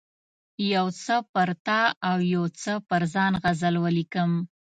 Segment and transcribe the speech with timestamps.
[0.73, 4.31] یو څه پر تا او یو څه پر ځان غزل ولیکم.